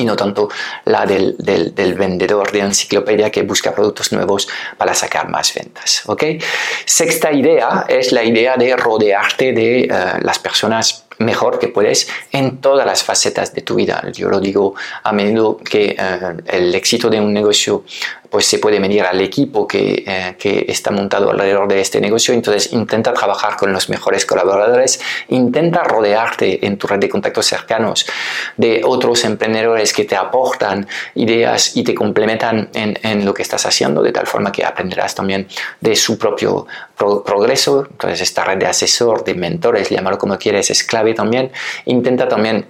y 0.00 0.04
no 0.04 0.16
tanto 0.16 0.48
la 0.84 1.06
del, 1.06 1.36
vendedor 1.96 2.50
de 2.50 2.60
enciclopedia 2.60 3.30
que 3.30 3.42
busca 3.42 3.74
productos 3.74 4.12
nuevos 4.12 4.48
para 4.76 4.94
sacar 4.94 5.28
más 5.28 5.54
ventas. 5.54 6.02
Sexta 6.84 7.32
idea 7.32 7.84
es 7.88 8.12
la 8.12 8.24
idea 8.24 8.56
de 8.56 8.76
rodearte 8.76 9.52
de 9.52 9.80
eh, 9.80 9.88
las 10.22 10.38
personas 10.38 11.04
mejor 11.20 11.58
que 11.58 11.68
puedes 11.68 12.08
en 12.32 12.58
todas 12.58 12.86
las 12.86 13.04
facetas 13.04 13.54
de 13.54 13.62
tu 13.62 13.76
vida. 13.76 14.02
Yo 14.12 14.28
lo 14.28 14.40
digo 14.40 14.74
a 15.02 15.12
menudo 15.12 15.58
que 15.58 15.96
eh, 15.98 16.36
el 16.46 16.74
éxito 16.74 17.08
de 17.08 17.20
un 17.20 17.32
negocio 17.32 17.84
pues 18.30 18.46
se 18.46 18.58
puede 18.58 18.78
medir 18.78 19.02
al 19.02 19.20
equipo 19.20 19.66
que, 19.66 20.04
eh, 20.06 20.36
que, 20.38 20.64
está 20.68 20.92
montado 20.92 21.30
alrededor 21.30 21.66
de 21.68 21.80
este 21.80 22.00
negocio. 22.00 22.32
Entonces 22.32 22.72
intenta 22.72 23.12
trabajar 23.12 23.56
con 23.56 23.72
los 23.72 23.88
mejores 23.88 24.24
colaboradores, 24.24 25.00
intenta 25.28 25.82
rodearte 25.82 26.64
en 26.64 26.78
tu 26.78 26.86
red 26.86 27.00
de 27.00 27.08
contactos 27.08 27.46
cercanos 27.46 28.06
de 28.56 28.82
otros 28.84 29.24
emprendedores 29.24 29.92
que 29.92 30.04
te 30.04 30.14
aportan 30.14 30.86
ideas 31.16 31.76
y 31.76 31.82
te 31.82 31.92
complementan 31.92 32.70
en, 32.72 32.98
en 33.02 33.24
lo 33.24 33.34
que 33.34 33.42
estás 33.42 33.66
haciendo, 33.66 34.00
de 34.00 34.12
tal 34.12 34.28
forma 34.28 34.52
que 34.52 34.64
aprenderás 34.64 35.14
también 35.14 35.48
de 35.80 35.96
su 35.96 36.16
propio 36.16 36.66
progreso. 37.24 37.86
Entonces 37.90 38.20
esta 38.20 38.44
red 38.44 38.58
de 38.58 38.66
asesor, 38.66 39.24
de 39.24 39.34
mentores, 39.34 39.88
llámalo 39.90 40.18
como 40.18 40.38
quieres, 40.38 40.70
es 40.70 40.84
clave 40.84 41.14
también. 41.14 41.50
Intenta 41.86 42.28
también 42.28 42.66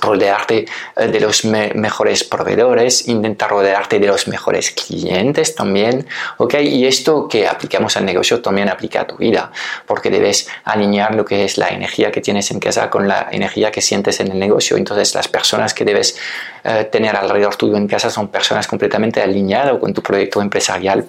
rodearte 0.00 0.66
eh, 0.96 1.08
de 1.08 1.20
los 1.20 1.44
mejores 1.44 2.24
proveedores, 2.24 3.08
intenta 3.08 3.48
rodearte 3.48 3.98
de 3.98 4.06
los 4.06 4.28
mejores 4.28 4.70
clientes 4.70 5.54
también, 5.54 6.06
¿ok? 6.38 6.54
Y 6.62 6.86
esto 6.86 7.28
que 7.28 7.46
aplicamos 7.46 7.96
al 7.96 8.04
negocio 8.04 8.40
también 8.40 8.68
aplica 8.68 9.02
a 9.02 9.06
tu 9.06 9.16
vida, 9.16 9.50
porque 9.86 10.10
debes 10.10 10.48
alinear 10.64 11.14
lo 11.14 11.24
que 11.24 11.44
es 11.44 11.58
la 11.58 11.68
energía 11.68 12.10
que 12.10 12.20
tienes 12.20 12.50
en 12.50 12.60
casa 12.60 12.90
con 12.90 13.08
la 13.08 13.28
energía 13.30 13.70
que 13.70 13.80
sientes 13.80 14.20
en 14.20 14.32
el 14.32 14.38
negocio. 14.38 14.76
Entonces 14.76 15.14
las 15.14 15.28
personas 15.28 15.74
que 15.74 15.84
debes 15.84 16.16
eh, 16.64 16.84
tener 16.90 17.16
alrededor 17.16 17.56
tuyo 17.56 17.76
en 17.76 17.86
casa 17.86 18.10
son 18.10 18.28
personas 18.28 18.66
completamente 18.66 19.22
alineadas 19.22 19.78
con 19.78 19.92
tu 19.92 20.02
proyecto 20.02 20.40
empresarial 20.40 21.06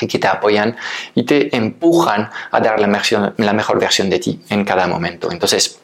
y 0.00 0.06
que 0.06 0.18
te 0.18 0.26
apoyan 0.26 0.76
y 1.14 1.24
te 1.24 1.54
empujan 1.56 2.30
a 2.50 2.60
dar 2.60 2.80
la, 2.80 3.02
la 3.36 3.52
mejor 3.52 3.80
versión 3.80 4.10
de 4.10 4.18
ti 4.18 4.40
en 4.48 4.64
cada 4.64 4.86
momento. 4.86 5.30
Entonces, 5.30 5.80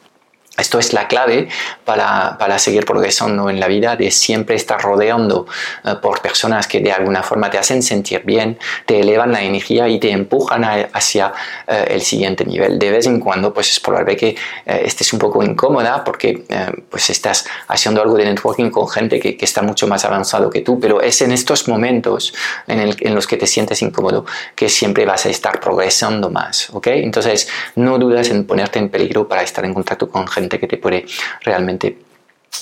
esto 0.57 0.79
es 0.79 0.93
la 0.93 1.07
clave 1.07 1.49
para, 1.83 2.37
para, 2.37 2.57
seguir 2.59 2.85
progresando 2.85 3.49
en 3.49 3.59
la 3.59 3.67
vida, 3.67 3.95
de 3.95 4.09
siempre 4.09 4.55
estar 4.55 4.81
rodeando 4.81 5.47
eh, 5.83 5.95
por 6.01 6.21
personas 6.21 6.67
que 6.67 6.79
de 6.79 6.91
alguna 6.91 7.23
forma 7.23 7.49
te 7.49 7.57
hacen 7.57 7.83
sentir 7.83 8.23
bien, 8.23 8.57
te 8.85 9.01
elevan 9.01 9.33
la 9.33 9.41
energía 9.41 9.89
y 9.89 9.99
te 9.99 10.11
empujan 10.11 10.63
hacia 10.93 11.33
eh, 11.67 11.87
el 11.89 12.01
siguiente 12.01 12.45
nivel. 12.45 12.79
De 12.79 12.89
vez 12.89 13.05
en 13.05 13.19
cuando, 13.19 13.53
pues 13.53 13.69
es 13.69 13.79
probable 13.81 14.15
que 14.15 14.29
eh, 14.29 14.81
estés 14.85 15.11
un 15.11 15.19
poco 15.19 15.43
incómoda 15.43 16.03
porque 16.03 16.45
pues 16.89 17.09
estás 17.09 17.45
haciendo 17.67 18.01
algo 18.01 18.15
de 18.15 18.25
networking 18.25 18.69
con 18.69 18.87
gente 18.87 19.19
que, 19.19 19.35
que, 19.35 19.45
está 19.45 19.61
mucho 19.61 19.87
más 19.87 20.05
avanzado 20.05 20.49
que 20.49 20.61
tú, 20.61 20.79
pero 20.79 21.01
es 21.01 21.21
en 21.21 21.31
estos 21.31 21.67
momentos 21.67 22.33
en, 22.67 22.79
el, 22.79 22.95
en, 22.99 23.15
los 23.15 23.27
que 23.27 23.37
te 23.37 23.47
sientes 23.47 23.81
incómodo 23.81 24.25
que 24.55 24.69
siempre 24.69 25.05
vas 25.05 25.25
a 25.25 25.29
estar 25.29 25.59
progresando 25.59 26.29
más, 26.29 26.69
¿ok? 26.71 26.87
Entonces, 26.87 27.47
no 27.75 27.97
dudas 27.97 28.29
en 28.29 28.45
ponerte 28.45 28.79
en 28.79 28.89
peligro 28.89 29.27
para 29.27 29.41
estar 29.43 29.65
en 29.65 29.73
contacto 29.73 30.09
con 30.09 30.27
gente 30.27 30.44
que 30.49 30.67
te 30.67 30.77
puede 30.77 31.05
realmente 31.41 31.97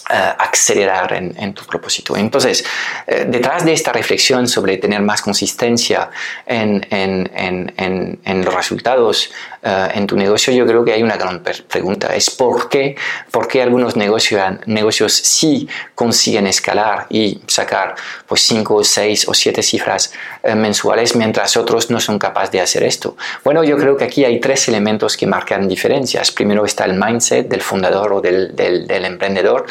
eh, 0.10 0.34
acelerar 0.38 1.14
en, 1.14 1.54
tu 1.54 1.66
propósito. 1.66 2.18
Entonces, 2.18 2.66
eh, 3.08 3.26
detrás 3.28 3.64
de 3.64 3.74
esta 3.74 3.94
reflexión 3.94 4.48
sobre 4.48 4.78
tener 4.78 5.02
más 5.02 5.22
consistencia 5.22 6.10
en, 6.46 6.86
en 6.92 8.46
los 8.46 8.54
resultados 8.54 9.32
eh, 9.66 9.88
en 9.96 10.08
tu 10.08 10.18
negocio, 10.18 10.54
yo 10.54 10.66
creo 10.66 10.84
que 10.84 10.92
hay 10.92 11.02
una 11.04 11.16
gran 11.16 11.42
pregunta. 11.42 12.14
Es 12.14 12.30
por 12.30 12.68
qué, 12.68 12.98
por 13.32 13.48
qué 13.48 13.62
algunos 13.62 13.96
negocios, 13.96 14.42
negocios 14.66 15.14
sí 15.14 15.70
consiguen 15.96 16.48
escalar 16.48 17.08
y 17.10 17.40
sacar 17.48 17.96
pues 18.28 18.42
5, 18.42 18.84
6 18.84 19.28
o 19.30 19.34
7 19.34 19.64
cifras 19.64 20.12
eh, 20.44 20.54
mensuales, 20.56 21.16
mientras 21.16 21.56
otros 21.56 21.90
no 21.90 22.02
son 22.02 22.20
capaces 22.20 22.52
de 22.52 22.60
hacer 22.60 22.84
esto. 22.84 23.16
Bueno, 23.46 23.64
yo 23.64 23.78
creo 23.78 23.96
que 23.96 24.04
aquí 24.04 24.26
hay 24.26 24.42
tres 24.42 24.68
elementos 24.68 25.16
que 25.16 25.28
marcan 25.28 25.68
diferencias. 25.70 26.32
Primero 26.32 26.66
está 26.66 26.84
el 26.84 27.00
mindset 27.00 27.48
del 27.48 27.62
fundador 27.62 28.12
o 28.12 28.22
del, 28.22 28.54
del, 28.56 28.86
del 28.86 29.06
emprendedor 29.06 29.66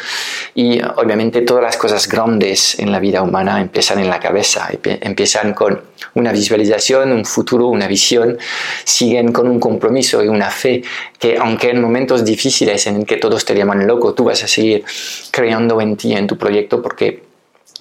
y 0.55 0.81
obviamente 0.81 1.41
todas 1.41 1.63
las 1.63 1.77
cosas 1.77 2.07
grandes 2.07 2.79
en 2.79 2.91
la 2.91 2.99
vida 2.99 3.21
humana 3.21 3.61
empiezan 3.61 3.99
en 3.99 4.09
la 4.09 4.19
cabeza, 4.19 4.69
empiezan 4.83 5.53
con 5.53 5.92
una 6.15 6.31
visualización, 6.31 7.11
un 7.11 7.25
futuro, 7.25 7.67
una 7.67 7.87
visión, 7.87 8.37
siguen 8.83 9.31
con 9.31 9.47
un 9.47 9.59
compromiso 9.59 10.23
y 10.23 10.27
una 10.27 10.49
fe 10.49 10.83
que 11.19 11.37
aunque 11.37 11.69
en 11.69 11.81
momentos 11.81 12.25
difíciles 12.25 12.87
en 12.87 13.05
que 13.05 13.17
todos 13.17 13.45
te 13.45 13.55
llaman 13.55 13.87
loco, 13.87 14.13
tú 14.13 14.25
vas 14.25 14.43
a 14.43 14.47
seguir 14.47 14.83
creyendo 15.31 15.79
en 15.81 15.95
ti, 15.97 16.13
en 16.13 16.27
tu 16.27 16.37
proyecto, 16.37 16.81
porque 16.81 17.32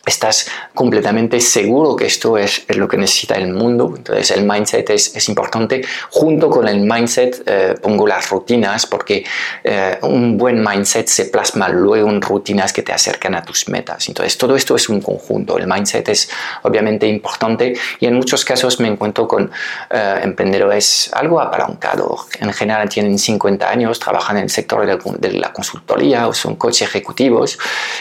estás 0.04 0.49
completamente 0.75 1.40
seguro 1.40 1.94
que 1.94 2.06
esto 2.06 2.37
es, 2.37 2.64
lo 2.68 2.88
que 2.88 2.97
necesita 2.97 3.37
el 3.37 3.52
mundo. 3.52 3.94
Entonces 3.97 4.30
el 4.32 4.44
mindset 4.44 4.90
es, 4.90 5.14
es 5.14 5.28
importante. 5.28 5.82
Junto 6.11 6.50
con 6.50 6.66
el 6.66 6.80
mindset 6.80 7.42
eh, 7.47 7.75
pongo 7.80 8.06
las 8.06 8.28
rutinas 8.30 8.87
porque 8.87 9.25
eh, 9.62 9.99
un 10.02 10.37
buen 10.37 10.62
mindset 10.62 11.06
se 11.06 11.26
plasma 11.26 11.68
luego 11.68 12.09
en 12.11 12.21
rutinas 12.21 12.73
que 12.73 12.82
te 12.82 12.92
acercan 12.92 13.35
a 13.35 13.42
tus 13.42 13.68
metas. 13.68 14.09
Entonces 14.09 14.37
todo 14.37 14.56
esto 14.56 14.75
es 14.75 14.88
un 14.88 15.00
conjunto. 15.00 15.56
El 15.56 15.66
mindset 15.66 16.09
es 16.09 16.28
obviamente 16.62 17.06
importante 17.06 17.75
y 18.00 18.06
en 18.06 18.14
muchos 18.14 18.44
casos 18.44 18.80
me 18.80 18.88
encuentro 18.88 19.28
con 19.28 19.50
eh, 19.90 20.21
emprendedores 20.23 21.11
algo 21.12 21.40
apalancados. 21.40 22.26
En 22.40 22.52
general 22.52 22.88
tienen 22.88 23.18
50 23.18 23.68
años, 23.68 24.00
trabajan 24.00 24.38
en 24.38 24.44
el 24.44 24.50
sector 24.50 24.85
de 24.85 24.94
la, 24.94 24.99
de 25.18 25.32
la 25.38 25.52
consultoría 25.52 26.26
o 26.26 26.35
son 26.35 26.56
coches 26.56 26.88
ejecutivos 26.88 27.59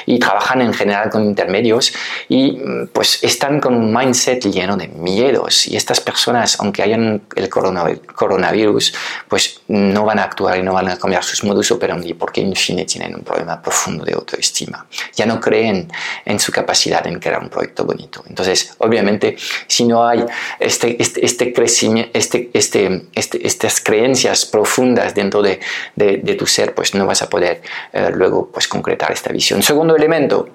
y 0.08 0.18
trabajan 0.18 0.62
en 0.62 0.74
general 0.74 1.10
con 1.10 1.24
intermedios 1.24 1.91
y 2.28 2.58
pues 2.94 3.24
están 3.24 3.60
con 3.60 3.76
un 3.76 3.94
mindset 3.94 4.46
lleno 4.46 4.76
de 4.78 4.88
miedos 4.88 5.68
y 5.68 5.76
estas 5.76 6.00
personas, 6.02 6.60
aunque 6.60 6.84
hayan 6.84 7.22
el 7.36 7.50
coronavirus, 7.50 8.94
pues 9.28 9.62
no 9.68 10.06
van 10.06 10.20
a 10.20 10.24
actuar 10.24 10.58
y 10.58 10.64
no 10.64 10.74
van 10.74 10.90
a 10.90 10.98
cambiar 10.98 11.24
sus 11.24 11.44
modus 11.44 11.72
operandi 11.72 12.14
porque 12.14 12.42
en 12.42 12.56
fin 12.56 12.86
tienen 12.86 13.16
un 13.16 13.24
problema 13.24 13.62
profundo 13.62 14.04
de 14.06 14.14
autoestima. 14.14 14.86
Ya 15.16 15.26
no 15.26 15.40
creen 15.40 15.92
en 16.26 16.40
su 16.40 16.52
capacidad 16.52 17.06
en 17.08 17.20
crear 17.20 17.42
un 17.42 17.50
proyecto 17.50 17.86
bonito. 17.86 18.24
Entonces, 18.28 18.76
obviamente, 18.80 19.36
si 19.68 19.86
no 19.86 20.08
hay 20.08 20.24
este, 20.60 21.02
este, 21.02 21.26
este 21.26 21.54
crecimiento, 21.54 22.12
este, 22.14 22.50
este, 22.54 23.08
este, 23.14 23.46
estas 23.46 23.82
creencias 23.82 24.46
profundas 24.46 25.14
dentro 25.14 25.42
de, 25.42 25.60
de, 25.96 26.36
tu 26.36 26.46
ser, 26.48 26.74
pues 26.74 26.96
no 26.96 27.06
vas 27.06 27.22
a 27.22 27.30
poder 27.30 27.62
eh, 27.94 28.10
luego 28.14 28.50
pues 28.52 28.68
concretar 28.68 29.12
esta 29.12 29.32
visión. 29.32 29.62
Segundo 29.62 29.96
elemento, 29.96 30.48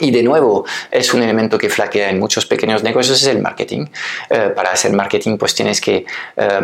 y 0.00 0.10
de 0.10 0.22
nuevo, 0.22 0.64
es 0.90 1.12
un 1.14 1.22
elemento 1.22 1.58
que 1.58 1.68
flaquea 1.68 2.10
en 2.10 2.18
muchos 2.18 2.46
pequeños 2.46 2.82
negocios, 2.82 3.20
es 3.20 3.28
el 3.28 3.40
marketing. 3.40 3.86
Eh, 4.28 4.52
para 4.54 4.72
hacer 4.72 4.92
marketing, 4.92 5.36
pues 5.36 5.54
tienes 5.54 5.80
que 5.80 6.04
eh, 6.36 6.60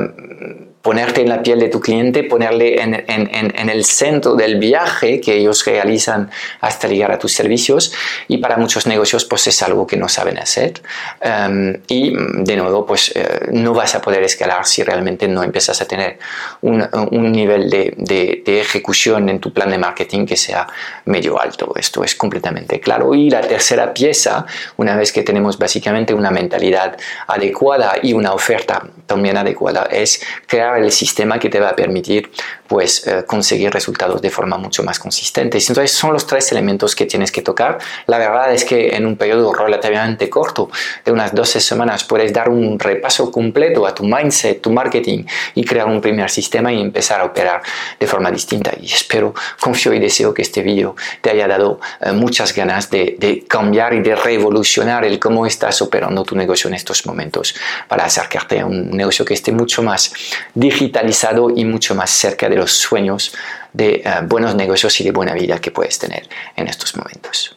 ponerte 0.87 1.23
en 1.23 1.29
la 1.29 1.43
piel 1.43 1.59
de 1.59 1.69
tu 1.69 1.81
cliente, 1.81 2.23
ponerle 2.23 2.81
en, 2.81 2.95
en, 3.09 3.69
el 3.69 3.85
centro 3.85 4.37
del 4.37 4.61
viaje 4.61 5.21
que 5.21 5.35
ellos 5.35 5.67
realizan 5.67 6.31
hasta 6.61 6.87
llegar 6.87 7.11
a 7.11 7.19
tus 7.19 7.33
servicios 7.33 7.93
y 8.29 8.39
para 8.39 8.57
muchos 8.57 8.87
negocios 8.87 9.25
pues 9.25 9.49
es 9.49 9.61
algo 9.65 9.85
que 9.85 9.97
no 9.97 10.09
saben 10.09 10.39
hacer 10.39 10.75
em, 11.21 11.81
y 11.89 12.15
de 12.15 12.57
nuevo 12.57 12.87
pues 12.87 13.11
eh, 13.17 13.49
no 13.51 13.75
vas 13.75 13.97
a 13.97 14.01
poder 14.01 14.23
escalar 14.23 14.65
si 14.65 14.85
realmente 14.85 15.27
no 15.27 15.43
empiezas 15.43 15.81
a 15.83 15.89
tener 15.89 16.21
un, 16.61 16.89
un 17.11 17.33
nivel 17.33 17.69
de, 17.69 17.93
de, 17.97 18.45
de, 18.47 18.61
ejecución 18.61 19.29
en 19.29 19.41
tu 19.41 19.53
plan 19.53 19.69
de 19.71 19.79
marketing 19.79 20.25
que 20.25 20.37
sea 20.37 20.69
medio 21.07 21.41
alto. 21.41 21.73
Esto 21.75 22.05
es 22.05 22.15
completamente 22.15 22.79
claro. 22.79 23.13
Y 23.17 23.31
la 23.31 23.41
tercera 23.41 23.95
pieza, 23.95 24.45
una 24.77 24.95
vez 24.95 25.11
que 25.11 25.23
tenemos 25.23 25.59
básicamente 25.59 26.13
una 26.13 26.31
mentalidad 26.31 26.99
adecuada 27.27 27.95
y 28.03 28.13
una 28.13 28.35
oferta 28.35 28.87
también 29.07 29.39
adecuada, 29.39 29.89
es 29.91 30.21
crear 30.47 30.79
el 30.79 30.93
sistema 30.93 31.39
que 31.39 31.49
te 31.49 31.59
va 31.59 31.71
a 31.71 31.77
permitir 31.77 32.31
pues 32.67 33.07
eh, 33.07 33.25
conseguir 33.27 33.73
resultados 33.73 34.21
de 34.21 34.29
forma 34.29 34.59
mucho 34.59 34.83
más 34.83 34.99
consistente. 34.99 35.59
Entonces 35.59 35.93
son 35.93 36.13
los 36.13 36.27
tres 36.27 36.51
elementos 36.53 36.95
que 36.95 37.07
tienes 37.07 37.33
que 37.33 37.41
tocar. 37.41 37.79
La 38.07 38.19
verdad 38.19 38.53
es 38.53 38.65
que 38.65 38.95
en 38.95 39.07
un 39.07 39.17
periodo 39.17 39.53
relativamente 39.55 40.29
corto, 40.29 40.71
de 41.05 41.13
unas 41.13 41.35
12 41.35 41.61
semanas, 41.61 42.05
puedes 42.05 42.33
dar 42.33 42.49
un 42.49 42.79
repaso 42.79 43.31
completo 43.31 43.87
a 43.87 43.95
tu 43.95 44.05
mindset, 44.05 44.61
tu 44.61 44.71
marketing 44.71 45.25
y 45.55 45.65
crear 45.65 45.87
un 45.87 46.01
primer 46.01 46.31
sistema 46.31 46.73
y 46.73 46.81
empezar 46.81 47.21
a 47.21 47.25
operar 47.25 47.63
de 47.99 48.07
forma 48.07 48.31
distinta. 48.31 48.73
Y 48.81 48.87
espero, 48.87 49.35
confío 49.61 49.95
y 49.95 50.01
deseo 50.01 50.35
que 50.35 50.43
este 50.43 50.63
vídeo 50.63 50.97
te 51.21 51.31
haya 51.31 51.47
dado 51.47 51.81
eh, 52.01 52.13
muchas 52.13 52.55
ganas 52.55 52.91
de, 52.91 53.06
de 53.19 53.45
cambiar 53.47 53.95
y 53.95 54.01
de 54.01 54.15
revolucionar 54.15 55.05
el 55.05 55.19
cómo 55.19 55.47
estás 55.47 55.81
operando 55.83 56.25
tu 56.25 56.35
negocio 56.35 56.69
en 56.69 56.75
estos 56.75 57.07
momentos 57.07 57.55
para 57.89 58.05
acercarte 58.05 58.61
a 58.61 58.67
un 58.67 58.91
negocio 58.91 59.25
que 59.25 59.35
esté 59.35 59.53
mucho 59.53 59.83
más 59.83 60.13
digitalizado 60.55 61.51
y 61.55 61.65
mucho 61.65 61.95
más 61.95 62.11
cerca 62.11 62.49
de 62.49 62.57
los 62.57 62.73
sueños 62.73 63.35
de 63.73 64.03
eh, 64.05 64.11
buenos 64.25 64.55
negocios 64.55 65.01
y 65.01 65.05
de 65.05 65.13
buena 65.13 65.35
vida 65.35 65.61
que 65.61 65.71
puedes 65.71 65.99
tener 65.99 66.29
en 66.57 66.69
estos 66.69 66.97
momentos. 66.97 67.57